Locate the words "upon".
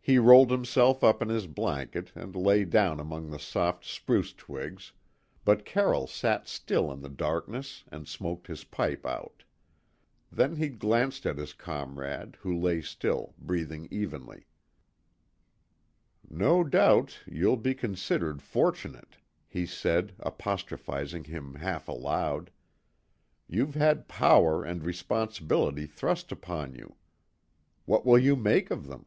26.32-26.74